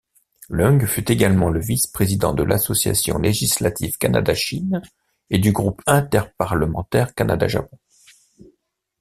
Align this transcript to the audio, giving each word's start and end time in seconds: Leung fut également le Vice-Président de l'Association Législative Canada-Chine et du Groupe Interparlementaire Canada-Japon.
Leung 0.49 0.87
fut 0.87 1.11
également 1.11 1.49
le 1.51 1.59
Vice-Président 1.59 2.33
de 2.33 2.41
l'Association 2.41 3.19
Législative 3.19 3.99
Canada-Chine 3.99 4.81
et 5.29 5.37
du 5.37 5.51
Groupe 5.51 5.83
Interparlementaire 5.85 7.13
Canada-Japon. 7.13 7.77